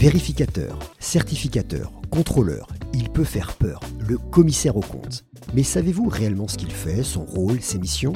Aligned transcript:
Vérificateur, 0.00 0.78
certificateur, 0.98 1.92
contrôleur, 2.08 2.68
il 2.94 3.10
peut 3.10 3.22
faire 3.22 3.52
peur, 3.52 3.80
le 3.98 4.16
commissaire 4.16 4.78
au 4.78 4.80
compte. 4.80 5.26
Mais 5.52 5.62
savez-vous 5.62 6.08
réellement 6.08 6.48
ce 6.48 6.56
qu'il 6.56 6.70
fait, 6.70 7.02
son 7.02 7.22
rôle, 7.22 7.60
ses 7.60 7.78
missions? 7.78 8.14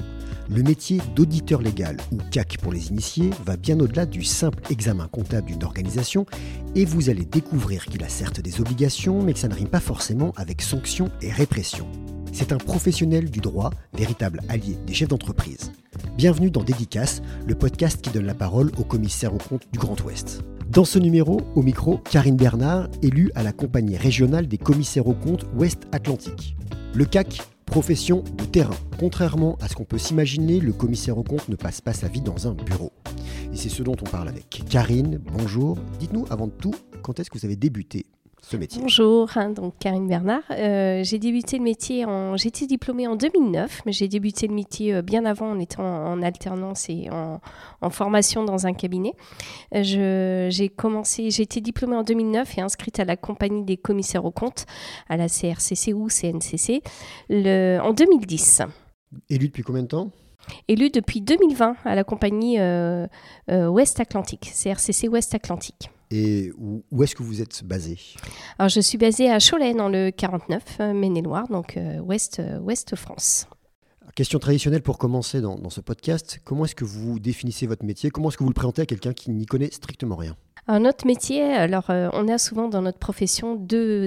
Le 0.48 0.62
métier 0.62 1.02
d'auditeur 1.14 1.60
légal, 1.60 1.98
ou 2.10 2.16
CAC 2.30 2.56
pour 2.62 2.72
les 2.72 2.88
initiés, 2.88 3.28
va 3.44 3.58
bien 3.58 3.78
au-delà 3.80 4.06
du 4.06 4.24
simple 4.24 4.62
examen 4.70 5.08
comptable 5.08 5.48
d'une 5.48 5.62
organisation, 5.62 6.24
et 6.74 6.86
vous 6.86 7.10
allez 7.10 7.26
découvrir 7.26 7.84
qu'il 7.84 8.02
a 8.02 8.08
certes 8.08 8.40
des 8.40 8.62
obligations, 8.62 9.22
mais 9.22 9.34
que 9.34 9.38
ça 9.38 9.48
ne 9.48 9.54
rime 9.54 9.68
pas 9.68 9.78
forcément 9.78 10.32
avec 10.36 10.62
sanctions 10.62 11.10
et 11.20 11.30
répression. 11.30 11.86
C'est 12.32 12.52
un 12.52 12.56
professionnel 12.56 13.28
du 13.28 13.40
droit, 13.40 13.68
véritable 13.92 14.40
allié 14.48 14.78
des 14.86 14.94
chefs 14.94 15.08
d'entreprise. 15.08 15.70
Bienvenue 16.16 16.50
dans 16.50 16.64
Dédicace, 16.64 17.20
le 17.46 17.54
podcast 17.54 18.00
qui 18.00 18.08
donne 18.08 18.24
la 18.24 18.34
parole 18.34 18.72
au 18.78 18.84
commissaire 18.84 19.34
au 19.34 19.38
compte 19.38 19.64
du 19.70 19.78
Grand 19.78 20.02
Ouest. 20.02 20.42
Dans 20.74 20.84
ce 20.84 20.98
numéro, 20.98 21.40
au 21.54 21.62
micro, 21.62 21.98
Karine 21.98 22.34
Bernard, 22.34 22.88
élue 23.00 23.30
à 23.36 23.44
la 23.44 23.52
compagnie 23.52 23.96
régionale 23.96 24.48
des 24.48 24.58
commissaires 24.58 25.06
aux 25.06 25.14
comptes 25.14 25.46
Ouest 25.54 25.84
Atlantique. 25.92 26.56
Le 26.94 27.04
CAC, 27.04 27.42
profession 27.64 28.24
de 28.36 28.44
terrain. 28.44 28.74
Contrairement 28.98 29.56
à 29.60 29.68
ce 29.68 29.76
qu'on 29.76 29.84
peut 29.84 29.98
s'imaginer, 29.98 30.58
le 30.58 30.72
commissaire 30.72 31.16
aux 31.16 31.22
comptes 31.22 31.48
ne 31.48 31.54
passe 31.54 31.80
pas 31.80 31.92
sa 31.92 32.08
vie 32.08 32.22
dans 32.22 32.48
un 32.48 32.54
bureau. 32.54 32.90
Et 33.52 33.56
c'est 33.56 33.68
ce 33.68 33.84
dont 33.84 33.94
on 34.02 34.10
parle 34.10 34.26
avec 34.26 34.64
Karine. 34.68 35.20
Bonjour. 35.32 35.78
Dites-nous 36.00 36.26
avant 36.28 36.48
tout, 36.48 36.74
quand 37.02 37.20
est-ce 37.20 37.30
que 37.30 37.38
vous 37.38 37.44
avez 37.44 37.54
débuté? 37.54 38.06
Bonjour, 38.52 39.30
hein, 39.36 39.50
donc 39.50 39.74
Karine 39.78 40.06
Bernard. 40.06 40.42
Euh, 40.50 41.02
j'ai 41.02 41.18
débuté 41.18 41.56
le 41.56 41.64
métier 41.64 42.04
en. 42.04 42.36
J'étais 42.36 42.66
diplômée 42.66 43.06
en 43.06 43.16
2009, 43.16 43.82
mais 43.86 43.92
j'ai 43.92 44.06
débuté 44.06 44.46
le 44.46 44.54
métier 44.54 44.94
euh, 44.94 45.02
bien 45.02 45.24
avant 45.24 45.50
en 45.50 45.58
étant 45.58 45.82
en 45.82 46.22
alternance 46.22 46.88
et 46.88 47.08
en, 47.10 47.40
formation 47.90 48.44
dans 48.44 48.66
un 48.66 48.72
cabinet. 48.72 49.12
Euh, 49.74 50.50
j'ai 50.50 50.68
commencé, 50.68 51.30
j'ai 51.30 51.42
été 51.42 51.60
diplômée 51.60 51.96
en 51.96 52.02
2009 52.02 52.58
et 52.58 52.60
inscrite 52.60 53.00
à 53.00 53.04
la 53.04 53.16
compagnie 53.16 53.64
des 53.64 53.76
commissaires 53.76 54.24
aux 54.24 54.30
comptes, 54.30 54.66
à 55.08 55.16
la 55.16 55.28
CRCC 55.28 55.92
ou 55.94 56.08
CNCC, 56.08 56.82
le, 57.30 57.78
en 57.80 57.92
2010. 57.92 58.62
Élu 59.30 59.46
depuis 59.48 59.62
combien 59.62 59.82
de 59.82 59.88
temps? 59.88 60.10
Élu 60.68 60.90
depuis 60.90 61.22
2020 61.22 61.76
à 61.84 61.94
la 61.94 62.04
compagnie 62.04 62.58
Ouest 63.48 64.00
Atlantique, 64.00 64.52
CRCC 64.52 65.08
Ouest 65.08 65.34
Atlantique. 65.34 65.90
Et 66.16 66.52
où, 66.56 67.02
est-ce 67.02 67.16
que 67.16 67.24
vous 67.24 67.42
êtes 67.42 67.64
basé? 67.64 67.98
Alors, 68.60 68.68
je 68.68 68.78
suis 68.78 68.98
basée 68.98 69.28
à 69.28 69.38
Cholet, 69.40 69.74
dans 69.74 69.88
le 69.88 70.12
49, 70.12 70.62
euh, 70.78 70.94
Maine-et-Loire, 70.94 71.48
donc 71.48 71.76
euh, 71.76 71.98
ouest, 71.98 72.38
euh, 72.38 72.60
ouest 72.60 72.94
France. 72.94 73.48
Question 74.14 74.38
traditionnelle 74.38 74.82
pour 74.82 74.96
commencer 74.96 75.40
dans, 75.40 75.58
dans 75.58 75.70
ce 75.70 75.80
podcast. 75.80 76.38
Comment 76.44 76.66
est-ce 76.66 76.76
que 76.76 76.84
vous 76.84 77.18
définissez 77.18 77.66
votre 77.66 77.84
métier? 77.84 78.10
Comment 78.10 78.28
est-ce 78.28 78.36
que 78.36 78.44
vous 78.44 78.50
le 78.50 78.54
présentez 78.54 78.82
à 78.82 78.86
quelqu'un 78.86 79.12
qui 79.12 79.32
n'y 79.32 79.44
connaît 79.44 79.72
strictement 79.72 80.14
rien? 80.14 80.36
Un 80.68 80.78
notre 80.80 81.04
métier, 81.04 81.42
alors 81.42 81.86
on 81.88 82.28
a 82.28 82.38
souvent 82.38 82.68
dans 82.68 82.80
notre 82.80 82.98
profession 82.98 83.56
deux, 83.56 84.06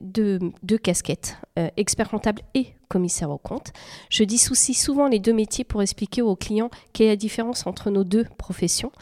deux, 0.00 0.38
deux 0.62 0.78
casquettes, 0.78 1.36
expert 1.76 2.08
comptable 2.08 2.40
et 2.54 2.68
commissaire 2.88 3.30
au 3.30 3.38
compte. 3.38 3.72
Je 4.10 4.24
dissocie 4.24 4.76
souvent 4.76 5.08
les 5.08 5.18
deux 5.18 5.32
métiers 5.32 5.64
pour 5.64 5.82
expliquer 5.82 6.22
aux 6.22 6.36
clients 6.36 6.70
quelle 6.92 7.06
est 7.06 7.10
la 7.10 7.16
différence 7.16 7.66
entre 7.66 7.90
nos 7.90 8.04
deux 8.04 8.26
professions. 8.36 8.92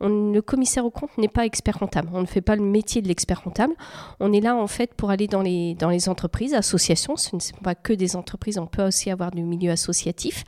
le 0.00 0.40
commissaire 0.40 0.84
au 0.84 0.90
compte 0.90 1.16
n'est 1.18 1.28
pas 1.28 1.44
expert 1.44 1.78
comptable. 1.78 2.08
On 2.12 2.20
ne 2.20 2.26
fait 2.26 2.40
pas 2.40 2.56
le 2.56 2.62
métier 2.62 3.02
de 3.02 3.08
l'expert 3.08 3.42
comptable. 3.42 3.74
On 4.18 4.32
est 4.32 4.40
là 4.40 4.54
en 4.56 4.66
fait 4.66 4.94
pour 4.94 5.10
aller 5.10 5.26
dans 5.26 5.42
les, 5.42 5.74
dans 5.74 5.90
les 5.90 6.08
entreprises, 6.08 6.54
associations. 6.54 7.16
Ce 7.16 7.34
ne 7.34 7.40
sont 7.40 7.56
pas 7.62 7.74
que 7.74 7.92
des 7.92 8.16
entreprises, 8.16 8.58
on 8.58 8.66
peut 8.66 8.86
aussi 8.86 9.10
avoir 9.10 9.30
du 9.30 9.42
milieu 9.42 9.70
associatif. 9.70 10.44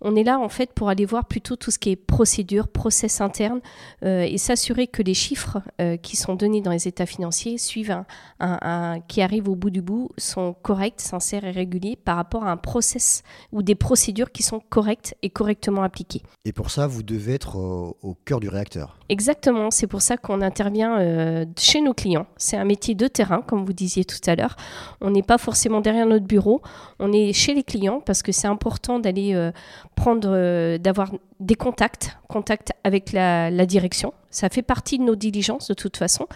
On 0.00 0.14
est 0.14 0.24
là 0.24 0.38
en 0.38 0.48
fait 0.48 0.72
pour 0.72 0.88
aller 0.88 1.04
voir 1.04 1.24
plutôt 1.26 1.56
tout 1.56 1.70
ce 1.70 1.78
qui 1.78 1.90
est 1.90 1.96
procédure, 1.96 2.68
process 2.68 3.20
interne 3.20 3.60
euh, 4.04 4.22
et 4.22 4.38
s'assurer 4.38 4.86
que 4.86 5.02
les 5.02 5.14
chiffres 5.14 5.62
euh, 5.80 5.96
qui 5.96 6.16
sont 6.16 6.34
donnés 6.34 6.60
dans 6.60 6.70
les 6.70 6.88
états 6.88 7.06
financiers 7.06 7.58
suivent 7.58 8.04
un, 8.40 9.00
qui 9.08 9.22
arrivent 9.22 9.48
au 9.48 9.54
bout 9.54 9.70
du 9.70 9.82
bout 9.82 10.10
sont 10.18 10.54
corrects, 10.62 11.00
sincères 11.00 11.44
et 11.44 11.50
réguliers 11.50 11.96
par 11.96 12.15
rapport 12.16 12.44
à 12.44 12.50
un 12.50 12.56
process 12.56 13.22
ou 13.52 13.62
des 13.62 13.74
procédures 13.74 14.32
qui 14.32 14.42
sont 14.42 14.60
correctes 14.68 15.14
et 15.22 15.30
correctement 15.30 15.82
appliquées. 15.82 16.22
Et 16.44 16.52
pour 16.52 16.70
ça, 16.70 16.86
vous 16.86 17.02
devez 17.02 17.34
être 17.34 17.56
au, 17.56 18.16
cœur 18.24 18.40
du 18.40 18.48
réacteur. 18.48 18.98
Exactement, 19.08 19.70
c'est 19.70 19.86
pour 19.86 20.02
ça 20.02 20.16
qu'on 20.16 20.42
intervient 20.42 20.98
euh, 20.98 21.44
chez 21.58 21.80
nos 21.80 21.94
clients. 21.94 22.26
C'est 22.36 22.56
un 22.56 22.64
métier 22.64 22.94
de 22.94 23.06
terrain, 23.06 23.42
comme 23.42 23.64
vous 23.64 23.72
disiez 23.72 24.04
tout 24.04 24.18
à 24.26 24.34
l'heure. 24.34 24.56
On 25.00 25.10
n'est 25.10 25.22
pas 25.22 25.38
forcément 25.38 25.80
derrière 25.80 26.06
notre 26.06 26.26
bureau, 26.26 26.60
on 26.98 27.12
est 27.12 27.32
chez 27.32 27.54
les 27.54 27.62
clients 27.62 28.00
parce 28.00 28.22
que 28.22 28.32
c'est 28.32 28.48
important 28.48 28.98
d'aller 28.98 29.50
prendre, 29.94 30.28
euh, 30.30 30.78
d'avoir 30.78 31.10
des 31.40 31.54
contacts, 31.54 32.16
contacts 32.28 32.72
avec 32.84 33.12
la, 33.12 33.50
direction. 33.66 34.14
Ça 34.36 34.50
fait 34.50 34.60
partie 34.60 34.98
de 34.98 35.02
nos 35.02 35.16
diligences 35.16 35.68
de 35.68 35.72
toute 35.72 35.96
façon. 35.96 36.26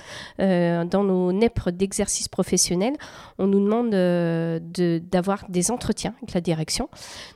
Euh, 0.40 0.86
dans 0.86 1.04
nos 1.04 1.32
NEPR 1.32 1.70
d'exercice 1.70 2.28
professionnel, 2.28 2.94
on 3.38 3.46
nous 3.46 3.62
demande 3.62 3.92
euh, 3.92 4.58
d'avoir 5.12 5.44
des 5.50 5.70
entretiens 5.70 6.14
avec 6.22 6.32
la 6.32 6.40
direction. 6.40 6.88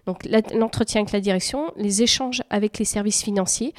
Donc 0.07 0.25
l'entretien 0.55 1.03
avec 1.03 1.13
la 1.13 1.21
direction, 1.21 1.71
les 1.77 2.03
échanges 2.03 2.43
avec 2.49 2.79
les 2.79 2.87
services 2.87 3.23
financiers 3.23 3.75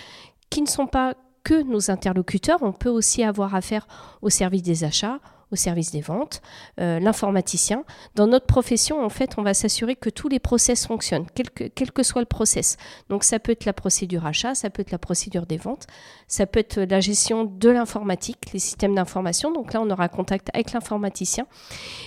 qui 0.51 0.62
ne 0.62 0.68
sont 0.68 0.85
pas 0.85 1.16
que 1.44 1.63
nos 1.63 1.90
interlocuteurs, 1.90 2.62
on 2.62 2.72
peut 2.72 2.90
aussi 2.90 3.24
avoir 3.24 3.56
affaire 3.56 3.88
au 4.22 4.29
service 4.29 4.62
des 4.62 4.84
achats, 4.84 5.19
au 5.55 5.57
service 5.57 5.91
des 5.91 6.01
ventes, 6.01 6.41
euh, 6.79 6.99
l'informaticien. 6.99 7.83
Dans 8.16 8.27
notre 8.27 8.45
profession, 8.45 9.03
en 9.03 9.09
fait, 9.09 9.31
on 9.38 9.41
va 9.41 9.53
s'assurer 9.53 9.95
que 9.95 10.09
tous 10.09 10.27
les 10.27 10.39
process 10.39 10.85
fonctionnent, 10.85 11.25
quel 11.33 11.91
que, 11.91 12.03
soit 12.03 12.21
le 12.21 12.27
process. 12.27 12.77
Donc 13.09 13.23
ça 13.23 13.39
peut 13.39 13.53
être 13.53 13.65
la 13.65 13.73
procédure 13.73 14.25
achat, 14.25 14.53
ça 14.53 14.69
peut 14.69 14.81
être 14.81 14.91
la 14.91 14.99
procédure 14.99 15.45
des 15.45 15.57
ventes, 15.57 15.88
ça 16.27 16.45
peut 16.45 16.59
être 16.59 16.81
la 16.81 16.99
gestion 16.99 17.45
de 17.45 17.69
l'informatique, 17.69 18.51
les 18.53 18.59
systèmes 18.59 18.95
d'information. 18.95 19.51
Donc 19.51 19.73
là, 19.73 19.81
on 19.81 19.89
aura 19.89 20.09
contact 20.09 20.49
avec 20.53 20.73
l'informaticien. 20.73 21.47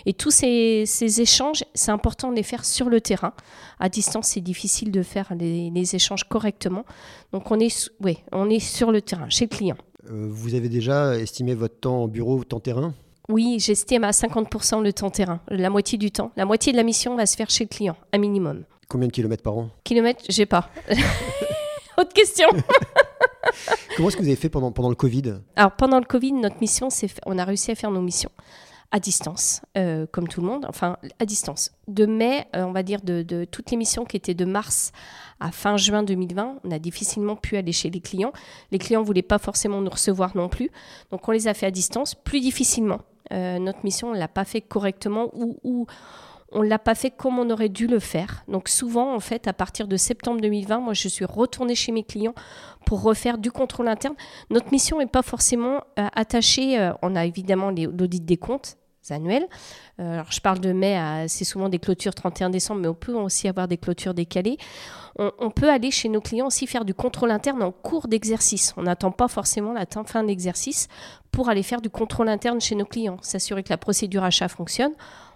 Et 0.07 0.13
tous 0.13 0.31
ces, 0.31 0.85
ces 0.87 1.21
échanges, 1.21 1.65
c'est 1.75 1.91
important 1.91 2.31
de 2.31 2.37
les 2.37 2.43
faire 2.43 2.65
sur 2.65 2.89
le 2.91 3.01
terrain. 3.01 3.33
À 3.81 3.89
distance, 3.89 4.29
c'est 4.29 4.41
difficile 4.41 4.91
de 4.91 5.03
faire 5.03 5.33
les, 5.35 5.95
échanges 5.95 6.25
correctement. 6.25 6.85
Donc 7.33 7.51
on 7.51 7.59
est, 7.59 7.91
oui, 8.01 8.19
on 8.33 8.51
est 8.51 8.59
sur 8.59 8.93
le 8.93 9.01
terrain, 9.01 9.29
chez 9.31 9.47
le 9.47 9.57
client. 9.57 9.77
Euh, 10.11 10.27
vous 10.29 10.55
avez 10.55 10.69
déjà 10.69 11.17
estimé 11.17 11.55
votre 11.55 11.81
temps 11.81 12.03
en 12.03 12.09
bureau, 12.09 12.43
temps 12.45 12.61
terrain? 12.61 12.95
Oui, 13.31 13.59
j'estime 13.61 14.05
à 14.05 14.11
50% 14.11 14.83
le 14.83 14.93
temps 14.93 15.11
terrain, 15.11 15.41
la 15.49 15.69
moitié 15.69 15.99
du 15.99 16.11
temps. 16.11 16.33
La 16.37 16.47
moitié 16.47 16.73
de 16.73 16.79
la 16.79 16.83
mission 16.83 17.15
va 17.15 17.27
se 17.27 17.37
faire 17.37 17.51
chez 17.51 17.65
le 17.65 17.69
client, 17.69 17.97
un 18.13 18.19
minimum. 18.19 18.65
Combien 18.89 19.07
de 19.07 19.13
kilomètres 19.13 19.43
par 19.43 19.57
an 19.57 19.69
Kilomètres, 19.85 20.25
j'ai 20.31 20.47
pas. 20.47 20.71
Autre 21.99 22.13
question 22.15 22.49
Comment 23.97 24.09
est-ce 24.09 24.17
que 24.17 24.23
vous 24.23 24.29
avez 24.29 24.37
fait 24.37 24.49
pendant, 24.49 24.73
pendant 24.73 24.89
le 24.89 24.95
Covid? 24.95 25.35
Alors, 25.57 25.73
pendant 25.73 25.99
le 25.99 26.05
Covid, 26.05 26.33
notre 26.33 26.59
mission, 26.61 26.89
c'est 26.89 27.11
on 27.27 27.39
a 27.39 27.45
réussi 27.45 27.71
à 27.71 27.75
faire 27.75 27.91
nos 27.91 28.01
missions 28.01 28.31
à 28.91 29.01
distance, 29.01 29.61
euh, 29.77 30.07
comme 30.11 30.29
tout 30.29 30.41
le 30.41 30.47
monde, 30.47 30.65
enfin 30.67 30.97
à 31.19 31.27
distance. 31.27 31.73
De 31.89 32.07
mai, 32.07 32.47
euh, 32.57 32.63
on 32.63 32.73
va 32.73 32.83
dire, 32.83 33.03
de, 33.03 33.23
de, 33.23 33.45
toutes 33.45 33.71
les 33.71 33.77
missions 33.77 34.07
qui 34.07 34.17
étaient 34.17 34.33
de 34.33 34.47
mars 34.47 34.93
à 35.41 35.53
fin 35.53 35.77
juin 35.77 36.03
2020, 36.03 36.61
on 36.65 36.71
a 36.71 36.79
difficilement 36.79 37.37
pu 37.37 37.59
aller 37.59 37.73
chez 37.73 37.91
les 37.91 38.01
clients. 38.01 38.33
Les 38.71 38.79
clients 38.79 39.01
ne 39.03 39.07
voulaient 39.07 39.21
pas 39.21 39.39
forcément 39.39 39.83
nous 39.83 39.91
recevoir 39.91 40.35
non 40.37 40.49
plus, 40.49 40.71
donc 41.11 41.29
on 41.29 41.33
les 41.33 41.49
a 41.49 41.55
fait 41.55 41.67
à 41.67 41.71
distance, 41.71 42.15
plus 42.15 42.41
difficilement. 42.41 43.01
Euh, 43.33 43.59
notre 43.59 43.85
mission, 43.85 44.09
on 44.09 44.15
ne 44.15 44.19
l'a 44.19 44.29
pas 44.29 44.45
fait 44.45 44.61
correctement 44.61 45.31
ou, 45.33 45.87
on 46.51 46.63
ne 46.63 46.69
l'a 46.69 46.79
pas 46.79 46.95
fait 46.95 47.11
comme 47.11 47.39
on 47.39 47.51
aurait 47.51 47.69
dû 47.69 47.87
le 47.87 47.99
faire. 47.99 48.43
Donc 48.49 48.69
souvent, 48.69 49.15
en 49.15 49.21
fait, 49.21 49.47
à 49.47 49.53
partir 49.53 49.87
de 49.87 49.97
septembre 49.99 50.41
2020, 50.41 50.79
moi, 50.81 50.95
je 50.95 51.09
suis 51.09 51.27
retournée 51.27 51.75
chez 51.75 51.93
mes 51.93 52.05
clients 52.05 52.35
pour 52.87 53.03
refaire 53.03 53.37
du 53.37 53.53
contrôle 53.53 53.89
interne. 53.89 54.15
Notre 54.49 54.73
mission 54.73 54.99
n'est 54.99 55.07
pas 55.07 55.23
forcément 55.23 55.83
euh, 55.99 56.09
attachée. 56.15 56.79
Euh, 56.79 56.93
on 57.03 57.17
a 57.17 57.27
évidemment 57.27 57.71
l'audit 57.71 58.25
des 58.25 58.39
comptes 58.39 58.79
annuels. 59.13 59.47
alors 59.99 60.31
je 60.31 60.41
parle 60.41 60.61
de 60.61 60.73
mai, 60.73 61.27
c'est 61.29 61.45
souvent 61.45 61.69
des 61.69 61.79
clôtures 61.79 62.15
31 62.15 62.51
décembre, 62.51 62.81
mais 62.81 62.89
on 62.89 62.95
peut 62.95 63.15
aussi 63.15 63.49
avoir 63.49 63.69
des 63.69 63.77
clôtures 63.77 64.15
décalées. 64.15 64.59
On, 65.19 65.33
on 65.39 65.51
peut 65.51 65.71
aller 65.71 65.91
chez 65.91 66.09
nos 66.09 66.21
clients 66.21 66.47
aussi 66.47 66.67
faire 66.67 66.85
du 66.85 66.95
contrôle 66.95 67.31
interne 67.31 67.63
en 67.63 67.73
cours 67.73 68.09
d'exercice. 68.09 68.75
On 68.77 68.83
n'attend 68.83 69.11
pas 69.11 69.29
forcément 69.29 69.73
la 69.73 69.87
fin 70.07 70.23
d'exercice 70.23 70.89
pour 71.31 71.49
aller 71.49 71.63
faire 71.63 71.81
du 71.81 71.91
contrôle 71.91 72.29
interne 72.29 72.61
chez 72.61 72.75
nos 72.75 72.85
clients, 72.85 73.19
s'assurer 73.23 73.63
que 73.63 73.71
la 73.71 73.79
procédure 73.79 74.25
achat 74.25 74.49
fonctionne. 74.49 74.93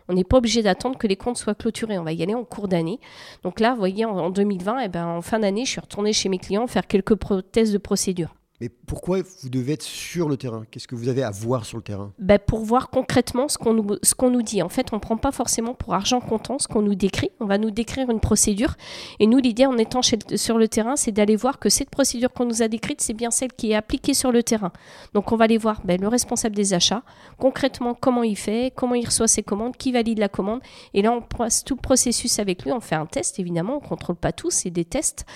On 0.08 0.14
n'est 0.14 0.25
pas 0.25 0.38
obligé 0.38 0.62
d'attendre 0.62 0.98
que 0.98 1.06
les 1.06 1.16
comptes 1.16 1.38
soient 1.38 1.54
clôturés. 1.54 1.98
On 1.98 2.04
va 2.04 2.12
y 2.12 2.22
aller 2.22 2.34
en 2.34 2.44
cours 2.44 2.68
d'année. 2.68 2.98
Donc 3.44 3.60
là, 3.60 3.72
vous 3.72 3.78
voyez, 3.78 4.04
en, 4.04 4.30
2020, 4.30 4.80
eh 4.80 4.88
ben, 4.88 5.06
en 5.06 5.22
fin 5.22 5.38
d'année, 5.38 5.64
je 5.64 5.70
suis 5.70 5.80
retournée 5.80 6.12
chez 6.12 6.28
mes 6.28 6.38
clients 6.38 6.66
faire 6.66 6.86
quelques 6.86 7.14
tests 7.52 7.72
de 7.72 7.78
procédure. 7.78 8.34
Mais 8.62 8.69
pourquoi 8.69 9.19
vous 9.43 9.49
devez 9.49 9.73
être 9.73 9.82
sur 9.82 10.29
le 10.29 10.37
terrain? 10.37 10.64
Qu'est-ce 10.70 10.87
que 10.87 10.94
vous 10.94 11.09
avez 11.09 11.25
à 11.25 11.32
voir 11.32 11.64
sur 11.64 11.79
le 11.79 11.82
terrain? 11.82 12.12
Ben 12.20 12.38
Pour 12.38 12.61
voir 12.61 12.91
concrètement 12.91 13.49
ce 13.49 13.59
qu'on 13.59 13.75
nous, 13.75 13.97
nous 14.31 14.43
dit. 14.43 14.62
En 14.62 14.69
fait, 14.69 14.93
on 14.93 14.97
ne 14.97 15.00
prend 15.00 15.17
pas 15.17 15.32
forcément 15.32 15.75
pour 15.75 15.94
argent 15.94 16.20
comptant 16.20 16.61
ce 16.61 16.69
qu'on 16.69 16.81
nous 16.81 16.94
décrit. 16.94 17.32
On 17.41 17.47
va 17.47 17.59
nous 17.59 17.73
décrire 17.73 18.09
une 18.09 18.20
procédure. 18.20 18.76
Et 19.19 19.26
nous, 19.26 19.38
l'idée 19.38 19.67
en 19.67 19.76
étant 19.79 20.00
sur 20.00 20.59
le 20.59 20.69
terrain, 20.69 20.94
c'est 20.94 21.11
d'aller 21.11 21.35
voir 21.35 21.59
que 21.59 21.69
cette 21.69 21.91
procédure 21.91 22.32
qu'on 22.32 22.44
nous 22.44 22.62
a 22.62 22.69
décrite, 22.69 23.00
c'est 23.00 23.14
bien 23.14 23.32
celle 23.32 23.53
qui 23.53 23.73
est 23.73 23.75
appliquée 23.75 24.14
sur 24.14 24.31
le 24.31 24.44
terrain. 24.44 24.70
Donc 25.12 25.32
on 25.32 25.37
va 25.37 25.47
aller 25.47 25.59
voir 25.59 25.81
ben, 25.85 26.00
le 26.00 26.06
responsable 26.06 26.55
des 26.55 26.73
achats, 26.73 27.03
concrètement 27.38 27.94
comment 27.94 28.23
il 28.23 28.37
fait, 28.37 28.73
comment 28.76 28.94
il 28.94 29.06
reçoit 29.06 29.26
ses 29.26 29.43
commandes, 29.43 29.76
qui 29.76 29.91
valide 29.91 30.20
la 30.20 30.29
commande. 30.29 30.61
Et 30.94 31.03
là, 31.03 31.11
on 31.11 31.20
passe 31.20 31.64
tout 31.64 31.75
le 31.75 31.81
processus 31.81 32.38
avec 32.38 32.62
lui. 32.62 32.70
On 32.70 32.79
fait 32.79 32.94
un 32.94 33.06
test, 33.06 33.41
évidemment. 33.41 33.79
On 33.79 33.82
ne 33.82 33.88
contrôle 33.88 34.14
pas 34.14 34.31
tout, 34.31 34.50
c'est 34.50 34.70
des 34.70 34.85
tests 34.85 35.26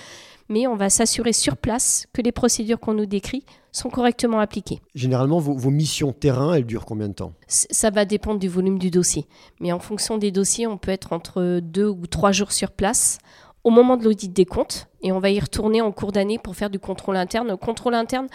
mais 0.49 0.67
on 0.67 0.75
va 0.75 0.89
s'assurer 0.89 1.33
sur 1.33 1.57
place 1.57 2.07
que 2.13 2.21
les 2.21 2.31
procédures 2.31 2.79
qu'on 2.79 2.93
nous 2.93 3.05
décrit 3.05 3.43
sont 3.71 3.89
correctement 3.89 4.39
appliquées. 4.39 4.81
Généralement, 4.95 5.39
vos, 5.39 5.69
missions 5.69 6.13
terrain, 6.13 6.53
elles 6.53 6.65
durent 6.65 6.85
combien 6.85 7.09
de 7.09 7.13
temps? 7.13 7.33
Ça 7.47 7.89
va 7.89 8.05
dépendre 8.05 8.39
du 8.39 8.47
volume 8.47 8.79
du 8.79 8.89
dossier. 8.89 9.25
Mais 9.59 9.71
en 9.71 9.79
fonction 9.79 10.17
des 10.17 10.31
dossiers, 10.31 10.67
on 10.67 10.77
peut 10.77 10.91
être 10.91 11.13
entre 11.13 11.59
deux 11.59 11.87
ou 11.87 12.07
trois 12.07 12.31
jours 12.31 12.51
sur 12.51 12.71
place 12.71 13.19
au 13.63 13.69
moment 13.69 13.97
de 13.97 14.03
l'audit 14.03 14.31
des 14.31 14.45
comptes 14.45 14.87
et 15.01 15.11
on 15.11 15.19
va 15.19 15.29
y 15.29 15.39
retourner 15.39 15.81
en 15.81 15.91
cours 15.91 16.11
d'année 16.11 16.39
pour 16.39 16.55
faire 16.55 16.69
du 16.69 16.79
contrôle 16.79 17.17
interne. 17.17 17.49
Le 17.49 17.57
contrôle 17.57 17.95
interne, 17.95 18.27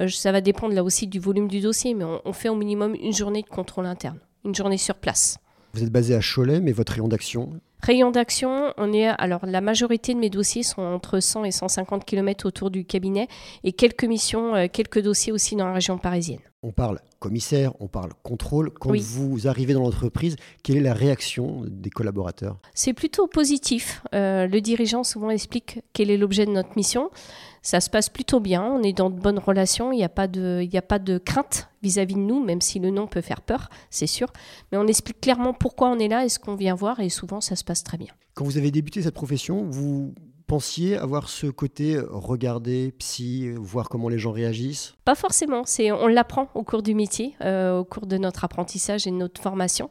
euh, 0.00 0.08
ça 0.08 0.32
va 0.32 0.40
dépendre 0.40 0.74
là 0.74 0.82
aussi 0.82 1.06
du 1.06 1.20
volume 1.20 1.48
du 1.48 1.60
dossier, 1.60 1.94
mais 1.94 2.04
on 2.24 2.32
fait 2.32 2.48
au 2.48 2.56
minimum 2.56 2.94
une 2.94 3.12
journée 3.12 3.42
de 3.42 3.48
contrôle 3.48 3.86
interne, 3.86 4.18
une 4.44 4.54
journée 4.54 4.78
sur 4.78 4.96
place. 4.96 5.38
Vous 5.74 5.84
êtes 5.84 5.92
basé 5.92 6.14
à 6.14 6.20
Cholet, 6.20 6.60
mais 6.60 6.72
votre 6.72 6.92
rayon 6.92 7.06
d'action 7.06 7.50
Rayon 7.82 8.10
d'action, 8.10 8.74
on 8.76 8.92
est 8.92 9.06
alors 9.06 9.46
la 9.46 9.62
majorité 9.62 10.12
de 10.12 10.18
mes 10.18 10.28
dossiers 10.28 10.62
sont 10.62 10.82
entre 10.82 11.20
100 11.20 11.44
et 11.44 11.50
150 11.50 12.04
km 12.04 12.46
autour 12.46 12.70
du 12.70 12.84
cabinet 12.84 13.26
et 13.64 13.72
quelques 13.72 14.04
missions, 14.04 14.54
euh, 14.54 14.66
quelques 14.70 15.00
dossiers 15.00 15.32
aussi 15.32 15.56
dans 15.56 15.66
la 15.66 15.74
région 15.74 15.96
parisienne. 15.96 16.49
On 16.62 16.72
parle 16.72 17.00
commissaire, 17.20 17.72
on 17.80 17.88
parle 17.88 18.10
contrôle. 18.22 18.70
Quand 18.70 18.94
vous 18.94 19.48
arrivez 19.48 19.72
dans 19.72 19.80
l'entreprise, 19.80 20.36
quelle 20.62 20.76
est 20.76 20.82
la 20.82 20.92
réaction 20.92 21.64
des 21.66 21.88
collaborateurs? 21.88 22.58
C'est 22.74 22.92
plutôt 22.92 23.26
positif. 23.26 24.02
Euh, 24.14 24.46
le 24.46 24.60
dirigeant 24.60 25.02
souvent 25.02 25.30
explique 25.30 25.80
quel 25.94 26.10
est 26.10 26.18
l'objet 26.18 26.44
de 26.44 26.50
notre 26.50 26.76
mission. 26.76 27.08
Ça 27.62 27.80
se 27.80 27.88
passe 27.88 28.10
plutôt 28.10 28.40
bien, 28.40 28.62
on 28.62 28.82
est 28.82 28.92
dans 28.92 29.08
de 29.08 29.18
bonnes 29.18 29.38
relations, 29.38 29.90
il 29.90 29.96
n'y 29.96 30.04
a, 30.04 30.10
pas 30.10 30.28
de, 30.28 30.66
a 30.74 30.82
pas 30.82 30.98
de 30.98 31.16
crainte 31.16 31.68
vis-à-vis 31.82 32.14
de 32.14 32.20
nous, 32.20 32.44
même 32.44 32.60
si 32.60 32.78
le 32.78 32.90
nom 32.90 33.06
peut 33.06 33.20
faire 33.22 33.40
peur, 33.40 33.70
c'est 33.88 34.06
sûr. 34.06 34.30
Mais 34.70 34.76
on 34.76 34.86
explique 34.86 35.20
clairement 35.20 35.54
pourquoi 35.54 35.88
on 35.88 35.98
est 35.98 36.08
là 36.08 36.26
et 36.26 36.28
ce 36.28 36.38
qu'on 36.38 36.56
vient 36.56 36.74
voir, 36.74 37.00
et 37.00 37.08
souvent 37.08 37.40
ça 37.40 37.56
se 37.56 37.64
passe 37.64 37.84
très 37.84 37.96
bien. 37.96 38.12
Quand 38.34 38.44
vous 38.44 38.58
avez 38.58 38.70
débuté 38.70 39.02
cette 39.02 39.14
profession, 39.14 39.64
vous 39.68 40.14
pensiez 40.50 40.96
avoir 40.96 41.28
ce 41.28 41.46
côté 41.46 41.94
euh, 41.94 42.08
regarder, 42.10 42.92
psy, 42.98 43.46
euh, 43.46 43.54
voir 43.56 43.88
comment 43.88 44.08
les 44.08 44.18
gens 44.18 44.32
réagissent? 44.32 44.96
Pas 45.04 45.14
forcément, 45.14 45.62
c'est 45.64 45.92
on 45.92 46.08
l'apprend 46.08 46.48
au 46.56 46.64
cours 46.64 46.82
du 46.82 46.92
métier, 46.92 47.36
euh, 47.40 47.78
au 47.78 47.84
cours 47.84 48.06
de 48.06 48.18
notre 48.18 48.42
apprentissage 48.42 49.06
et 49.06 49.12
de 49.12 49.16
notre 49.16 49.40
formation. 49.40 49.90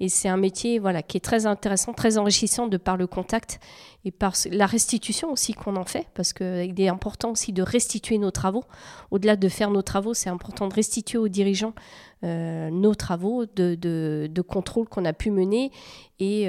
Et 0.00 0.08
c'est 0.08 0.28
un 0.28 0.38
métier 0.38 0.80
qui 1.06 1.18
est 1.18 1.24
très 1.24 1.46
intéressant, 1.46 1.92
très 1.92 2.16
enrichissant 2.16 2.66
de 2.66 2.78
par 2.78 2.96
le 2.96 3.06
contact 3.06 3.60
et 4.04 4.10
par 4.10 4.32
la 4.50 4.64
restitution 4.64 5.30
aussi 5.30 5.52
qu'on 5.52 5.76
en 5.76 5.84
fait, 5.84 6.06
parce 6.14 6.32
qu'il 6.32 6.80
est 6.80 6.88
important 6.88 7.30
aussi 7.32 7.52
de 7.52 7.62
restituer 7.62 8.16
nos 8.16 8.30
travaux. 8.30 8.64
Au-delà 9.10 9.36
de 9.36 9.48
faire 9.48 9.70
nos 9.70 9.82
travaux, 9.82 10.14
c'est 10.14 10.30
important 10.30 10.68
de 10.68 10.74
restituer 10.74 11.18
aux 11.18 11.28
dirigeants 11.28 11.74
nos 12.22 12.94
travaux 12.94 13.46
de, 13.46 13.74
de, 13.74 14.42
contrôle 14.42 14.88
qu'on 14.88 15.04
a 15.04 15.12
pu 15.12 15.30
mener 15.30 15.70
et 16.18 16.46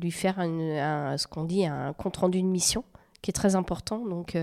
lui 0.00 0.10
faire 0.10 0.36
ce 0.38 1.26
qu'on 1.26 1.44
dit 1.44 1.66
un 1.66 1.92
compte 1.92 2.16
rendu 2.16 2.40
de 2.40 2.46
mission 2.46 2.84
qui 3.20 3.30
est 3.30 3.34
très 3.34 3.54
important. 3.54 4.04
Donc 4.06 4.36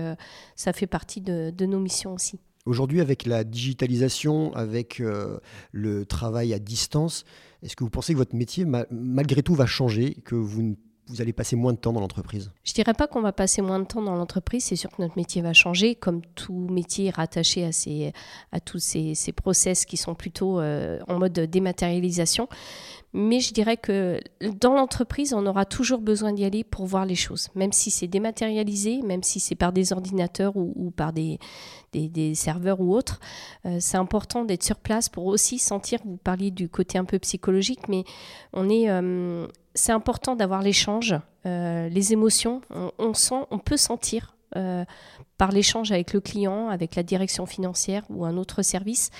ça 0.54 0.72
fait 0.72 0.86
partie 0.86 1.20
de 1.20 1.66
nos 1.66 1.80
missions 1.80 2.14
aussi. 2.14 2.38
Aujourd'hui, 2.66 3.00
avec 3.00 3.26
la 3.26 3.44
digitalisation, 3.44 4.52
avec 4.54 5.00
euh, 5.00 5.38
le 5.70 6.04
travail 6.04 6.52
à 6.52 6.58
distance, 6.58 7.24
est-ce 7.62 7.76
que 7.76 7.84
vous 7.84 7.90
pensez 7.90 8.12
que 8.12 8.18
votre 8.18 8.34
métier, 8.34 8.66
malgré 8.90 9.42
tout, 9.42 9.54
va 9.54 9.66
changer, 9.66 10.14
que 10.24 10.34
vous, 10.34 10.76
vous 11.06 11.20
allez 11.20 11.32
passer 11.32 11.54
moins 11.54 11.72
de 11.72 11.78
temps 11.78 11.92
dans 11.92 12.00
l'entreprise? 12.00 12.50
Je 12.64 12.72
dirais 12.72 12.92
pas 12.92 13.06
qu'on 13.06 13.22
va 13.22 13.32
passer 13.32 13.62
moins 13.62 13.78
de 13.78 13.84
temps 13.84 14.02
dans 14.02 14.16
l'entreprise, 14.16 14.64
c'est 14.64 14.76
sûr 14.76 14.90
que 14.90 15.00
notre 15.00 15.16
métier 15.16 15.42
va 15.42 15.52
changer, 15.52 15.94
comme 15.94 16.22
tout 16.34 16.66
métier 16.68 17.10
rattaché 17.10 17.64
à, 17.64 17.70
ces, 17.70 18.12
à 18.50 18.58
tous 18.58 18.80
ces, 18.80 19.14
ces 19.14 19.32
process 19.32 19.84
qui 19.84 19.96
sont 19.96 20.16
plutôt 20.16 20.58
euh, 20.58 20.98
en 21.06 21.20
mode 21.20 21.38
dématérialisation. 21.38 22.48
Mais 23.18 23.40
je 23.40 23.54
dirais 23.54 23.78
que 23.78 24.20
dans 24.60 24.74
l'entreprise, 24.74 25.32
on 25.32 25.46
aura 25.46 25.64
toujours 25.64 26.02
besoin 26.02 26.34
d'y 26.34 26.44
aller 26.44 26.64
pour 26.64 26.84
voir 26.84 27.06
les 27.06 27.14
choses, 27.14 27.48
même 27.54 27.72
si 27.72 27.90
c'est 27.90 28.08
dématérialisé, 28.08 29.00
même 29.00 29.22
si 29.22 29.40
c'est 29.40 29.54
par 29.54 29.72
des 29.72 29.94
ordinateurs 29.94 30.52
ou, 30.54 30.92
par 30.94 31.14
des, 31.14 31.38
des, 31.94 32.34
serveurs 32.34 32.78
ou 32.78 32.94
autres. 32.94 33.18
Euh, 33.64 33.78
c'est 33.80 33.96
important 33.96 34.44
d'être 34.44 34.62
sur 34.62 34.76
place 34.76 35.08
pour 35.08 35.24
aussi 35.24 35.58
sentir, 35.58 36.00
vous 36.04 36.18
parliez 36.18 36.50
du 36.50 36.68
côté 36.68 36.98
un 36.98 37.06
peu 37.06 37.18
psychologique, 37.18 37.88
mais 37.88 38.04
on 38.52 38.68
est, 38.68 38.90
euh, 38.90 39.46
c'est 39.72 39.92
important 39.92 40.36
d'avoir 40.36 40.60
l'échange, 40.60 41.14
euh, 41.46 41.88
les 41.88 42.12
émotions. 42.12 42.60
On, 42.98 43.14
sent, 43.14 43.46
on 43.50 43.58
peut 43.58 43.78
sentir 43.78 44.35
par 44.52 45.52
l'échange 45.52 45.92
avec 45.92 46.12
le 46.12 46.20
client, 46.20 46.68
avec 46.68 46.94
la 46.94 47.02
direction 47.02 47.46
financière 47.46 48.04
ou 48.10 48.24
un 48.24 48.36
autre 48.36 48.62
service, 48.62 49.10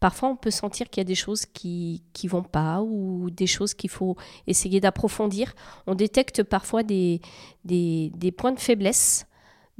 parfois 0.00 0.30
on 0.30 0.36
peut 0.36 0.50
sentir 0.50 0.90
qu'il 0.90 1.00
y 1.00 1.02
a 1.02 1.04
des 1.04 1.14
choses 1.14 1.46
qui 1.46 2.02
ne 2.24 2.28
vont 2.28 2.42
pas 2.42 2.82
ou 2.82 3.30
des 3.30 3.46
choses 3.46 3.74
qu'il 3.74 3.90
faut 3.90 4.16
essayer 4.46 4.80
d'approfondir. 4.80 5.54
On 5.86 5.94
détecte 5.94 6.42
parfois 6.42 6.82
des, 6.82 7.20
des, 7.64 8.10
des 8.16 8.32
points 8.32 8.52
de 8.52 8.60
faiblesse 8.60 9.26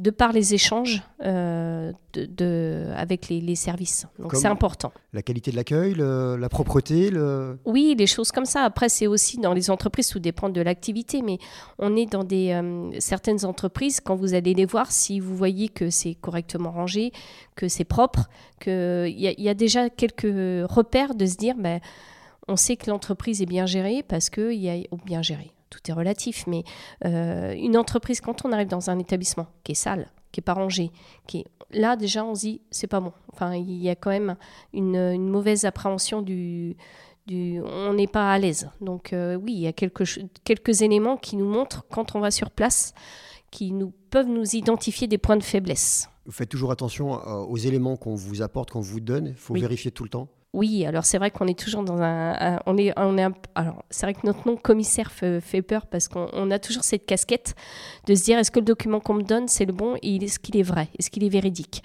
de 0.01 0.11
par 0.11 0.33
les 0.33 0.55
échanges 0.55 1.03
euh, 1.25 1.93
de, 2.15 2.87
avec 2.97 3.29
les, 3.29 3.55
services. 3.55 4.07
Donc 4.19 4.35
c'est 4.35 4.49
important. 4.49 4.93
La 5.13 5.21
qualité 5.21 5.51
de 5.51 5.57
l'accueil, 5.57 5.95
la 5.95 6.49
propreté 6.49 7.11
le... 7.11 7.59
Oui, 7.67 7.95
les 7.99 8.07
choses 8.07 8.33
comme 8.33 8.47
ça. 8.47 8.63
Après, 8.63 8.89
c'est 8.89 9.07
aussi 9.07 9.37
dans 9.37 9.53
les 9.53 9.71
entreprises, 9.71 10.09
tout 10.09 10.19
dépend 10.19 10.49
de 10.49 10.61
l'activité, 10.63 11.21
mais 11.21 11.39
on 11.79 11.97
est 11.97 12.07
dans 12.07 12.25
des, 12.25 12.53
euh, 12.53 12.91
certaines 12.99 13.45
entreprises, 13.45 14.01
quand 14.01 14.17
vous 14.17 14.33
allez 14.33 14.55
les 14.55 14.65
voir, 14.65 14.91
si 14.91 15.21
vous 15.21 15.37
voyez 15.37 15.69
que 15.69 15.91
c'est 15.91 16.15
correctement 16.15 16.71
rangé, 16.71 17.13
que 17.55 17.69
c'est 17.69 17.85
propre, 17.85 18.31
qu'il 18.59 19.09
y, 19.09 19.43
y, 19.43 19.49
a 19.51 19.55
déjà 19.55 19.91
quelques 19.91 20.23
repères 20.71 21.15
de 21.15 21.27
se 21.27 21.37
dire, 21.37 21.57
ben, 21.59 21.81
on 22.49 22.57
sait 22.57 22.77
que 22.77 22.89
l'entreprise 22.89 23.43
est 23.43 23.47
bien 23.47 23.67
gérée 23.67 24.03
parce 24.03 24.31
qu'il 24.31 24.55
y 24.55 24.71
a 24.71 24.79
bien 25.05 25.21
géré 25.21 25.53
tout 25.71 25.81
est 25.89 25.93
relatif, 25.93 26.45
mais 26.47 26.65
euh, 27.05 27.55
une 27.55 27.77
entreprise, 27.77 28.21
quand 28.21 28.45
on 28.45 28.53
arrive 28.53 28.69
dans 28.69 28.91
un 28.91 28.99
établissement 28.99 29.47
qui 29.65 29.73
est 29.73 29.77
sale, 29.77 30.11
qui 30.33 30.41
est 30.41 30.43
pas 30.43 30.55
rangé, 30.55 30.91
qui 31.27 31.39
est 31.39 31.47
là 31.73 31.97
déjà 31.97 32.25
on 32.25 32.35
se 32.35 32.41
dit 32.41 32.61
c'est 32.71 32.87
pas 32.87 33.01
bon. 33.01 33.13
Enfin, 33.33 33.55
il 33.55 33.83
y 33.83 33.89
a 33.89 33.95
quand 33.95 34.11
même 34.11 34.37
une, 34.73 35.29
mauvaise 35.29 35.65
appréhension 35.65 36.21
du, 36.23 36.77
du 37.27 37.61
on 37.63 37.95
n'est 37.95 38.07
pas 38.07 38.33
à 38.33 38.39
l'aise. 38.39 38.71
Donc 38.81 39.13
euh, 39.13 39.37
oui, 39.37 39.53
il 39.53 39.61
y 39.61 39.67
a 39.67 39.73
quelques, 39.73 40.21
quelques 40.45 40.83
éléments 40.83 41.17
qui 41.17 41.37
nous 41.37 41.49
montrent 41.49 41.87
quand 41.91 42.15
on 42.15 42.21
va 42.21 42.31
sur 42.31 42.51
place, 42.51 42.93
qui 43.51 43.73
nous 43.73 43.93
peuvent 44.11 44.29
nous 44.29 44.57
identifier 44.57 45.07
des 45.07 45.19
points 45.19 45.37
de 45.37 45.43
faiblesse. 45.43 46.09
Vous 46.27 46.33
faites 46.33 46.49
toujours 46.49 46.71
attention 46.71 47.15
euh, 47.15 47.45
aux 47.45 47.57
éléments 47.57 47.97
qu'on 47.97 48.15
vous 48.15 48.43
apporte, 48.43 48.71
qu'on 48.71 48.81
vous 48.81 49.01
donne. 49.01 49.29
Il 49.29 49.35
faut 49.35 49.55
vérifier 49.55 49.91
tout 49.91 50.05
le 50.05 50.11
temps. 50.11 50.29
Oui, 50.53 50.85
alors 50.85 51.05
c'est 51.05 51.19
vrai 51.19 51.31
qu'on 51.31 51.47
est 51.47 51.57
toujours 51.59 51.85
dans 51.85 52.03
un, 52.03 52.59
on 52.67 52.77
est, 52.77 52.93
on 52.97 53.17
est 53.17 53.25
alors 53.55 53.85
c'est 53.89 54.05
vrai 54.05 54.15
que 54.15 54.27
notre 54.27 54.49
nom 54.49 54.57
commissaire 54.57 55.13
fait, 55.13 55.63
peur 55.63 55.87
parce 55.87 56.09
qu'on 56.09 56.51
a 56.51 56.59
toujours 56.59 56.83
cette 56.83 57.07
casquette 57.07 57.55
de 58.09 58.17
se 58.17 58.25
dire 58.25 58.37
est-ce 58.37 58.51
que 58.51 58.59
le 58.59 58.65
document 58.65 58.99
qu'on 58.99 59.15
me 59.15 59.23
donne 59.23 59.47
c'est 59.47 59.65
le 59.65 59.73
bon 59.73 59.97
et 60.03 60.17
est-ce 60.17 60.41
qu'il 60.41 60.57
est 60.57 60.65
vrai, 60.65 60.89
est-ce 60.99 61.09
qu'il 61.09 61.23
est 61.23 61.29
véridique? 61.29 61.85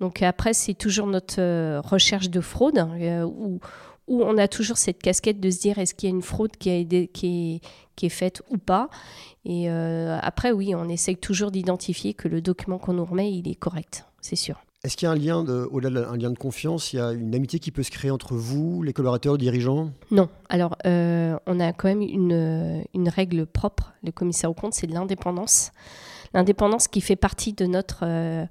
Donc 0.00 0.22
après 0.22 0.54
c'est 0.54 0.72
toujours 0.72 1.06
notre 1.08 1.40
euh, 1.40 1.82
recherche 1.84 2.30
de 2.30 2.40
fraude 2.40 2.78
euh, 2.78 3.24
où, 3.24 3.60
où 4.08 4.22
on 4.22 4.38
a 4.38 4.48
toujours 4.48 4.78
cette 4.78 5.02
casquette 5.02 5.38
de 5.38 5.50
se 5.50 5.60
dire 5.60 5.78
est-ce 5.78 5.92
qu'il 5.94 6.08
y 6.08 6.12
a 6.12 6.16
une 6.16 6.22
fraude 6.22 6.56
qui, 6.56 6.70
a, 6.70 6.82
qui, 7.12 7.56
est, 7.56 7.60
qui 7.96 8.06
est 8.06 8.08
faite 8.08 8.40
ou 8.48 8.56
pas? 8.56 8.88
Et 9.44 9.68
euh, 9.68 10.18
après 10.22 10.52
oui, 10.52 10.74
on 10.74 10.88
essaye 10.88 11.18
toujours 11.18 11.50
d'identifier 11.50 12.14
que 12.14 12.28
le 12.28 12.40
document 12.40 12.78
qu'on 12.78 12.94
nous 12.94 13.04
remet 13.04 13.30
il 13.30 13.46
est 13.46 13.56
correct, 13.56 14.06
c'est 14.22 14.36
sûr. 14.36 14.65
Est-ce 14.84 14.96
qu'il 14.96 15.06
y 15.06 15.08
a 15.08 15.12
un 15.12 15.16
lien, 15.16 15.42
de, 15.42 15.66
au-delà 15.70 16.02
d'un 16.02 16.16
lien 16.16 16.30
de 16.30 16.38
confiance, 16.38 16.92
il 16.92 16.96
y 16.96 17.00
a 17.00 17.12
une 17.12 17.34
amitié 17.34 17.58
qui 17.58 17.72
peut 17.72 17.82
se 17.82 17.90
créer 17.90 18.10
entre 18.10 18.34
vous, 18.34 18.82
les 18.82 18.92
collaborateurs, 18.92 19.32
les 19.34 19.38
dirigeants? 19.38 19.90
Non. 20.10 20.28
Alors, 20.48 20.76
euh, 20.86 21.36
on 21.46 21.58
a 21.60 21.72
quand 21.72 21.88
même 21.88 22.02
une, 22.02 22.84
une, 22.94 23.08
règle 23.08 23.46
propre, 23.46 23.94
le 24.04 24.12
commissaire 24.12 24.50
au 24.50 24.54
compte, 24.54 24.74
c'est 24.74 24.86
de 24.86 24.92
l'indépendance. 24.92 25.72
L'indépendance 26.34 26.88
qui 26.88 27.00
fait 27.00 27.16
partie 27.16 27.52
de 27.52 27.66
notre, 27.66 28.00
euh, 28.02 28.44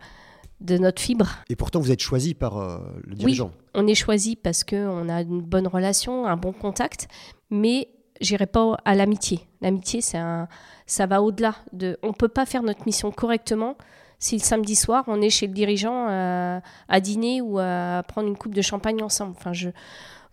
de 0.61 0.77
notre 0.77 1.01
fibre. 1.01 1.29
Et 1.49 1.55
pourtant, 1.55 1.79
vous 1.79 1.91
êtes 1.91 2.01
choisi 2.01 2.33
par 2.33 2.57
euh, 2.57 2.79
le 3.05 3.15
dirigeant. 3.15 3.51
Oui, 3.53 3.69
on 3.75 3.87
est 3.87 3.95
choisi 3.95 4.35
parce 4.35 4.63
qu'on 4.63 5.07
a 5.07 5.21
une 5.21 5.41
bonne 5.41 5.67
relation, 5.67 6.25
un 6.25 6.37
bon 6.37 6.53
contact, 6.53 7.07
mais 7.49 7.89
j'irai 8.19 8.47
pas 8.47 8.77
à 8.83 8.95
l'amitié. 8.95 9.41
L'amitié, 9.61 10.01
c'est 10.01 10.17
un, 10.17 10.47
ça 10.85 11.05
va 11.05 11.21
au-delà 11.21 11.55
de. 11.71 11.97
On 12.03 12.13
peut 12.13 12.27
pas 12.27 12.45
faire 12.45 12.63
notre 12.63 12.85
mission 12.85 13.11
correctement 13.11 13.77
si 14.19 14.37
le 14.37 14.41
samedi 14.41 14.75
soir, 14.75 15.03
on 15.07 15.21
est 15.21 15.29
chez 15.29 15.47
le 15.47 15.53
dirigeant 15.53 16.07
euh, 16.09 16.59
à 16.87 16.99
dîner 16.99 17.41
ou 17.41 17.59
à 17.59 18.03
prendre 18.07 18.27
une 18.27 18.37
coupe 18.37 18.55
de 18.55 18.61
champagne 18.61 19.01
ensemble. 19.03 19.35
Enfin, 19.37 19.53
je 19.53 19.69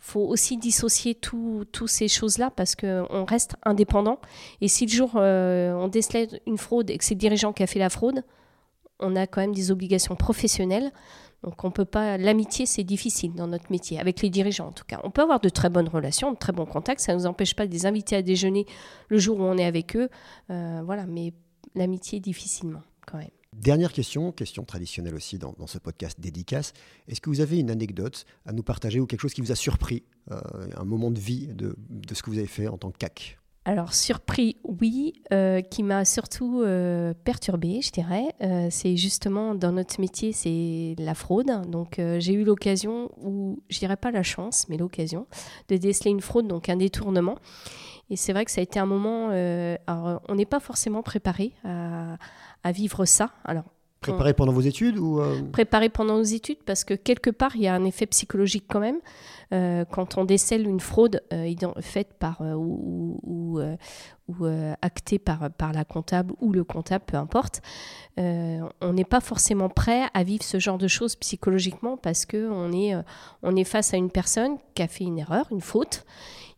faut 0.03 0.21
aussi 0.21 0.57
dissocier 0.57 1.15
toutes 1.15 1.87
ces 1.87 2.09
choses-là 2.09 2.51
parce 2.51 2.75
qu'on 2.75 3.25
reste 3.25 3.55
indépendant. 3.63 4.19
Et 4.61 4.67
si 4.67 4.85
le 4.85 4.91
jour 4.91 5.13
euh, 5.15 5.73
on 5.75 5.87
décelait 5.87 6.29
une 6.47 6.59
fraude 6.59 6.91
et 6.91 6.99
que 6.99 7.05
c'est 7.05 7.15
le 7.15 7.21
dirigeant 7.21 7.53
qui 7.53 7.63
a 7.63 7.69
fait 7.69 7.79
la 7.79 7.89
fraude, 7.89 8.25
on 8.99 9.15
a 9.15 9.29
quand 9.29 9.41
même 9.41 9.55
des 9.55 9.71
obligations 9.71 10.17
professionnelles. 10.17 10.91
Donc 11.45 11.63
on 11.65 11.71
peut 11.71 11.85
pas. 11.85 12.19
L'amitié, 12.19 12.67
c'est 12.67 12.83
difficile 12.83 13.33
dans 13.35 13.47
notre 13.47 13.71
métier, 13.71 14.01
avec 14.01 14.23
les 14.23 14.31
dirigeants 14.31 14.69
en 14.69 14.73
tout 14.73 14.85
cas. 14.85 15.01
On 15.05 15.11
peut 15.11 15.23
avoir 15.23 15.41
de 15.41 15.49
très 15.49 15.71
bonnes 15.71 15.89
relations, 15.89 16.33
de 16.33 16.37
très 16.37 16.53
bons 16.53 16.67
contacts. 16.67 17.01
Ça 17.01 17.13
ne 17.13 17.19
nous 17.19 17.27
empêche 17.27 17.55
pas 17.55 17.67
de 17.67 17.73
les 17.73 17.87
inviter 17.87 18.17
à 18.17 18.23
déjeuner 18.23 18.67
le 19.09 19.19
jour 19.19 19.39
où 19.39 19.43
on 19.43 19.57
est 19.57 19.65
avec 19.65 19.97
eux. 19.97 20.09
Euh, 20.51 20.83
voilà, 20.85 21.07
mais 21.07 21.33
l'amitié, 21.77 22.19
difficilement 22.19 22.83
quand 23.07 23.19
même. 23.19 23.29
Dernière 23.57 23.93
question, 23.93 24.33
question 24.33 24.65
traditionnelle 24.65 25.15
aussi 25.15 25.39
dans, 25.39 25.55
ce 25.67 25.79
podcast 25.79 26.19
dédicace. 26.19 26.73
Est-ce 27.07 27.21
que 27.21 27.29
vous 27.29 27.41
avez 27.41 27.59
une 27.59 27.71
anecdote 27.71 28.25
à 28.47 28.53
nous 28.53 28.63
partager 28.63 28.99
ou 28.99 29.07
quelque 29.07 29.21
chose 29.21 29.35
qui 29.35 29.43
vous 29.43 29.53
a 29.53 29.55
surpris, 29.55 30.05
euh, 30.31 30.41
un 30.75 30.85
moment 30.85 31.11
de 31.11 31.19
vie 31.19 31.49
de, 31.49 31.77
ce 32.13 32.23
que 32.23 32.31
vous 32.31 32.39
avez 32.39 32.47
fait 32.47 32.67
en 32.67 32.79
tant 32.79 32.91
que 32.91 32.99
CAC 32.99 33.39
alors 33.65 33.95
surpris, 33.95 34.57
oui, 34.65 35.23
euh, 35.33 35.61
qui 35.61 35.85
m'a 35.85 36.05
surtout 36.05 36.63
euh, 36.63 37.15
perturbé, 37.23 37.81
je 37.81 37.93
dirais. 37.93 38.35
C'est 38.73 38.97
justement 38.97 39.55
dans 39.55 39.71
notre 39.71 40.01
métier, 40.01 40.33
c'est 40.33 40.97
la 40.99 41.15
fraude. 41.15 41.71
Donc 41.71 42.01
j'ai 42.19 42.33
eu 42.33 42.43
l'occasion, 42.43 43.13
ou 43.19 43.63
je 43.71 43.79
dirais 43.79 43.97
pas 43.97 44.11
la 44.11 44.25
chance, 44.25 44.69
mais 44.69 44.77
l'occasion 44.77 45.29
de 45.69 45.77
déceler 45.77 46.11
une 46.11 46.21
fraude, 46.21 46.49
donc 46.49 46.69
un 46.69 46.75
détournement. 46.75 47.39
Et 48.11 48.17
c'est 48.17 48.33
vrai 48.33 48.45
que 48.45 48.51
ça 48.51 48.61
a 48.61 48.65
été 48.65 48.81
un 48.81 48.87
moment. 48.87 49.29
alors 49.87 50.21
on 50.29 50.35
n'est 50.35 50.45
pas 50.45 50.59
forcément 50.59 51.05
préparé 51.05 51.53
à, 51.63 52.17
vivre 52.71 53.05
ça. 53.05 53.31
Alors 53.45 53.65
Préparé 54.01 54.35
pendant 54.35 54.53
vos 54.53 54.61
études 54.61 54.99
ou 54.99 55.21
Préparé 55.53 55.89
pendant 55.89 56.17
nos 56.17 56.23
études 56.23 56.59
parce 56.65 56.85
que 56.85 56.95
quelque 56.95 57.31
part 57.31 57.57
il 57.57 57.63
y 57.63 57.69
a 57.69 57.75
un 57.75 57.85
effet 57.85 58.07
psychologique 58.07 58.65
quand 58.69 58.81
même. 58.81 58.99
Euh, 59.53 59.85
quand 59.85 60.17
on 60.17 60.25
décèle 60.25 60.67
une 60.67 60.81
fraude 60.81 61.23
euh, 61.33 61.53
faite 61.81 62.15
par 62.15 62.41
euh, 62.41 62.55
ou, 62.55 63.61
actée 64.81 65.19
par, 65.19 65.51
par 65.51 65.73
la 65.73 65.85
comptable 65.85 66.33
ou 66.41 66.53
le 66.53 66.65
comptable, 66.65 67.05
peu 67.07 67.19
importe, 67.19 67.61
on 68.17 68.93
n'est 68.93 69.05
pas 69.05 69.21
forcément 69.21 69.69
prêt 69.69 70.05
à 70.15 70.23
vivre 70.23 70.43
ce 70.43 70.59
genre 70.59 70.79
de 70.79 70.89
choses 70.89 71.17
psychologiquement 71.17 71.99
parce 71.99 72.25
qu'on 72.25 72.73
est, 72.73 72.95
on 73.43 73.57
est 73.57 73.65
face 73.65 73.93
à 73.93 73.99
une 73.99 74.11
personne 74.11 74.57
qui 74.75 74.83
a 74.83 74.89
fait 74.89 75.05
une 75.05 75.19
erreur, 75.19 75.47
une 75.51 75.61
faute. 75.61 76.07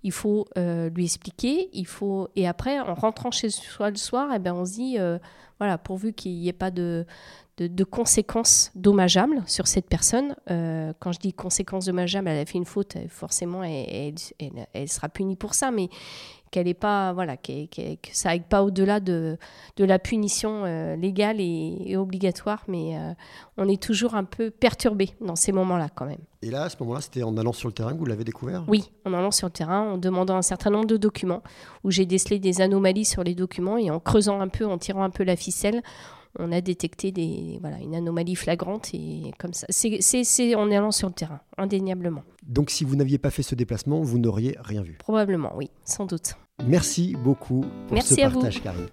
Il 0.05 0.13
faut 0.13 0.47
lui 0.57 1.05
expliquer, 1.05 1.69
il 1.73 1.87
faut 1.87 2.29
et 2.37 2.47
après 2.47 2.79
en 2.79 2.95
rentrant 2.95 3.33
chez 3.33 3.51
soi 3.51 3.91
le 3.91 3.97
soir, 3.97 4.29
eh 4.33 4.39
ben 4.39 4.55
on 4.55 4.65
se 4.65 4.75
dit 4.75 4.97
voilà 5.59 5.77
pourvu 5.77 6.13
qu'il 6.13 6.39
n'y 6.39 6.49
ait 6.49 6.53
pas 6.53 6.71
de, 6.71 7.05
de, 7.59 7.85
conséquences 7.85 8.73
dommageables 8.75 9.43
sur 9.47 9.67
cette 9.67 9.89
personne. 9.89 10.35
Euh, 10.51 10.93
quand 10.99 11.13
je 11.13 11.21
dis 11.21 11.33
conséquences 11.33 11.87
dommageables, 11.87 12.29
elle 12.29 12.41
a 12.41 12.47
fait 12.47 12.59
une 12.59 12.65
faute, 12.65 12.97
forcément, 13.09 13.63
elle, 13.63 14.15
elle, 14.73 14.89
sera 14.89 15.09
punie 15.09 15.37
pour 15.37 15.55
ça, 15.55 15.71
mais 15.71 15.89
qu'elle 16.55 16.69
est 16.69 16.75
pas, 16.75 17.13
voilà, 17.13 17.37
que 17.37 17.53
ça 18.13 18.31
aille 18.31 18.45
pas 18.49 18.63
au-delà 18.63 19.01
de, 19.01 19.39
de, 19.77 19.85
la 19.85 19.99
punition 19.99 20.63
euh, 20.65 20.95
légale 20.95 21.41
et, 21.41 21.97
obligatoire, 21.97 22.63
mais 22.69 22.97
euh, 22.97 23.13
on 23.57 23.69
est 23.69 23.83
toujours 23.83 24.15
un 24.15 24.23
peu 24.23 24.53
perturbé 24.53 25.11
dans 25.21 25.35
ces 25.35 25.51
moments-là 25.51 25.89
quand 25.93 26.07
même. 26.07 26.21
Et 26.43 26.51
là, 26.51 26.63
à 26.63 26.69
ce 26.69 26.77
moment-là, 26.81 27.01
c'était 27.01 27.25
en 27.25 27.37
allant 27.37 27.53
sur 27.53 27.69
le 27.69 27.75
terrain 27.75 27.93
que 27.93 27.99
vous 27.99 28.07
l'avez 28.07 28.23
découvert? 28.23 28.63
Oui, 28.69 28.93
en 29.05 29.15
allant 29.15 29.33
sur 29.33 29.49
le 29.49 29.53
terrain, 29.53 29.81
en 29.81 29.99
demandant 29.99 30.37
un 30.37 30.43
certain 30.43 30.71
nombre 30.71 30.87
de 30.87 30.97
documents, 30.97 31.43
où 31.83 31.91
j'ai 31.91 32.07
décelé 32.07 32.39
des 32.39 32.61
anomalies 32.61 33.05
sur 33.05 33.25
les 33.25 33.35
documents 33.35 33.77
et 33.77 33.91
en 33.91 33.99
creusant 33.99 34.41
un 34.41 34.49
peu, 34.49 34.65
en 34.65 34.79
tirant 34.79 35.03
un 35.03 35.11
peu 35.11 35.25
la 35.25 35.35
ficelle, 35.35 35.83
on 36.39 36.53
a 36.53 36.61
détecté 36.61 37.13
des, 37.13 37.59
voilà, 37.61 37.79
une 37.79 37.95
anomalie 37.95 38.37
flagrante 38.37 38.91
et 38.95 39.33
comme 39.39 39.53
ça. 39.53 39.67
C'est 39.71 40.55
en 40.55 40.71
allant 40.71 40.91
sur 40.91 41.09
le 41.09 41.15
terrain, 41.15 41.41
indéniablement. 41.57 42.23
Donc 42.47 42.71
si 42.71 42.85
vous 42.85 42.97
n'aviez 42.97 43.19
pas 43.19 43.31
fait 43.31 43.43
ce 43.43 43.55
déplacement, 43.55 44.03
vous 44.03 44.19
n'auriez 44.19 44.57
rien 44.61 44.83
vu 44.83 44.97
Probablement, 44.99 45.53
oui, 45.57 45.71
sans 45.85 46.07
doute. 46.07 46.35
Merci 46.67 47.17
beaucoup 47.23 47.65
pour 47.87 47.95
Merci 47.95 48.15
ce 48.15 48.21
partage, 48.21 48.63
Karine. 48.63 48.89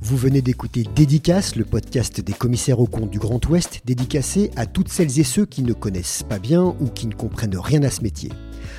Vous 0.00 0.18
venez 0.18 0.42
d'écouter 0.42 0.84
Dédicace, 0.94 1.56
le 1.56 1.64
podcast 1.64 2.20
des 2.20 2.34
commissaires 2.34 2.78
aux 2.78 2.86
comptes 2.86 3.08
du 3.08 3.18
Grand 3.18 3.44
Ouest, 3.48 3.80
dédicacé 3.86 4.50
à 4.54 4.66
toutes 4.66 4.90
celles 4.90 5.18
et 5.18 5.24
ceux 5.24 5.46
qui 5.46 5.62
ne 5.62 5.72
connaissent 5.72 6.22
pas 6.22 6.38
bien 6.38 6.62
ou 6.62 6.88
qui 6.88 7.06
ne 7.06 7.14
comprennent 7.14 7.56
rien 7.56 7.82
à 7.84 7.90
ce 7.90 8.02
métier. 8.02 8.30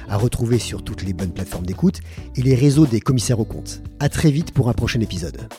À 0.08 0.18
retrouver 0.18 0.60
sur 0.60 0.84
toutes 0.84 1.04
les 1.04 1.14
bonnes 1.14 1.34
plateformes 1.34 1.66
d'écoute 1.66 2.02
et 2.36 2.44
les 2.44 2.54
réseaux 2.54 2.86
des 2.86 3.02
commissaires 3.02 3.40
aux 3.40 3.46
comptes. 3.46 3.82
À 4.00 4.08
très 4.08 4.30
vite 4.30 4.52
pour 4.52 4.70
un 4.70 4.74
prochain 4.74 5.02
épisode. 5.02 5.50